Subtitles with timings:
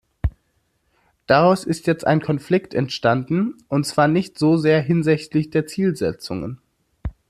[1.27, 6.59] Daraus ist jetzt ein Konflikt entstanden, und zwar nicht so sehr hinsichtlich der Zielsetzungen.